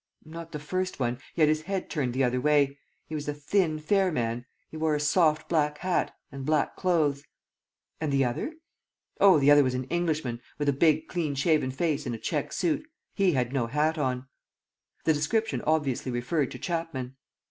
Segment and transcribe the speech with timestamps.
[0.25, 1.19] "Not the first one.
[1.35, 2.79] He had his head turned the other way.
[3.05, 4.47] He was a thin, fair man.
[4.67, 6.11] He wore a soft black hat...
[6.31, 7.23] and black clothes."
[7.99, 8.51] "And the other?"
[9.19, 12.51] "Oh, the other was an Englishman, with a big, clean shaven face and a check
[12.51, 12.83] suit.
[13.13, 14.27] He had no hat on."
[15.03, 17.15] The description obviously referred to Chapman.